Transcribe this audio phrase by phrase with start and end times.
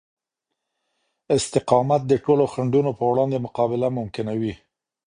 [1.35, 4.53] استقامت د ټولو خنډونو په وړاندې مقابله ممکنوي.